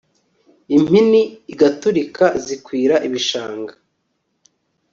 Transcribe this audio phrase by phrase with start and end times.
[0.77, 1.21] Impini
[1.53, 3.73] igaturika zikwira ibishanga